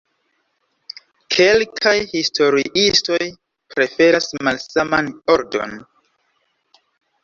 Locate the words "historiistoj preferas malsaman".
2.15-5.17